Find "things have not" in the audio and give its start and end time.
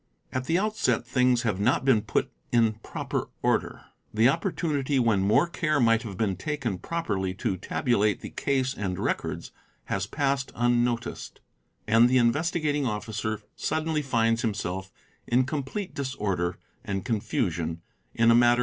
1.05-1.85